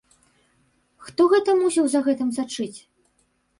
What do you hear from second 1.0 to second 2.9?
Хто гэта мусіў за гэтым сачыць?